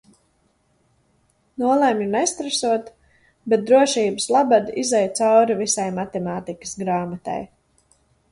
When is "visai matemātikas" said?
5.61-6.75